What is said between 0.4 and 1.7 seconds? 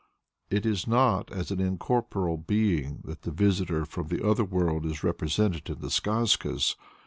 It is not as an